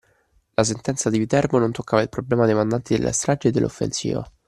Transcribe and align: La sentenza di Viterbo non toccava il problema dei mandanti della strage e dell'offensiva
La 0.55 0.63
sentenza 0.63 1.11
di 1.11 1.19
Viterbo 1.19 1.59
non 1.59 1.71
toccava 1.71 2.01
il 2.01 2.09
problema 2.09 2.47
dei 2.47 2.55
mandanti 2.55 2.97
della 2.97 3.11
strage 3.11 3.49
e 3.49 3.51
dell'offensiva 3.51 4.27